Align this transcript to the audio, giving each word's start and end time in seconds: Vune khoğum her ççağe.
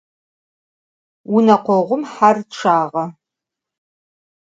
Vune 1.29 1.55
khoğum 1.65 2.01
her 2.13 2.37
ççağe. 2.53 3.03